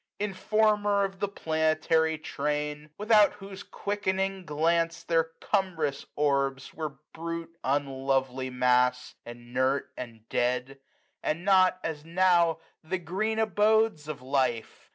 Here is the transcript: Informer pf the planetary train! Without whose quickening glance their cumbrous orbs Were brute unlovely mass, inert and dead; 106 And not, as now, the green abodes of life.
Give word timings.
Informer 0.19 1.09
pf 1.09 1.19
the 1.19 1.27
planetary 1.27 2.17
train! 2.17 2.89
Without 2.97 3.33
whose 3.33 3.61
quickening 3.61 4.45
glance 4.47 5.03
their 5.03 5.25
cumbrous 5.39 6.07
orbs 6.15 6.73
Were 6.73 6.97
brute 7.13 7.55
unlovely 7.63 8.49
mass, 8.49 9.13
inert 9.27 9.91
and 9.95 10.27
dead; 10.27 10.79
106 11.21 11.21
And 11.21 11.45
not, 11.45 11.79
as 11.83 12.03
now, 12.03 12.57
the 12.83 12.97
green 12.97 13.37
abodes 13.37 14.07
of 14.07 14.23
life. 14.23 14.89